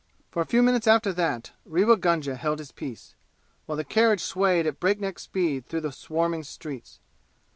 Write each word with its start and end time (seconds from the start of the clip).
For 0.31 0.41
a 0.41 0.47
few 0.47 0.63
minutes 0.63 0.87
after 0.87 1.13
that 1.13 1.51
Rewa 1.63 1.95
Gunga 1.95 2.33
held 2.35 2.57
his 2.57 2.71
peace, 2.71 3.13
while 3.67 3.75
the 3.75 3.83
carriage 3.83 4.21
swayed 4.23 4.65
at 4.65 4.79
breakneck 4.79 5.19
speed 5.19 5.67
through 5.67 5.81
the 5.81 5.91
swarming 5.91 6.41
streets. 6.41 6.99